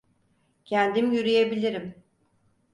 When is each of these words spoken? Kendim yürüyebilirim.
Kendim 0.65 1.11
yürüyebilirim. 1.11 1.95